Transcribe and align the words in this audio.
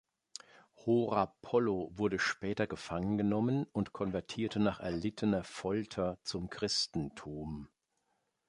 Horapollo 0.83 1.91
wurde 1.93 2.17
später 2.17 2.65
gefangen 2.65 3.19
genommen 3.19 3.67
und 3.71 3.93
konvertierte 3.93 4.59
nach 4.59 4.79
erlittener 4.79 5.43
Folter 5.43 6.17
zum 6.23 6.49
Christentum. 6.49 7.69